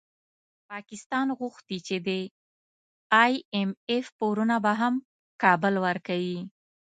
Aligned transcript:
پاکستان 0.69 1.27
غوښتي 1.39 1.77
چي 1.87 1.97
د 2.07 2.09
ای 3.23 3.33
اېم 3.55 3.71
اېف 3.91 4.07
پورونه 4.19 4.55
به 4.63 4.73
هم 4.81 4.93
کابل 5.43 5.73
ورکوي 5.85 6.39